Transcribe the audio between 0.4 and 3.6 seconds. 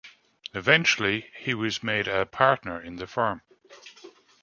Eventually, he was made a partner in the firm.